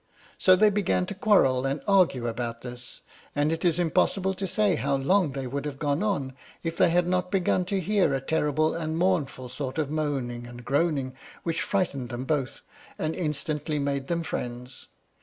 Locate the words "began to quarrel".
0.71-1.63